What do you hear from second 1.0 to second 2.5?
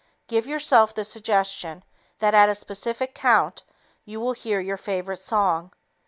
suggestion that at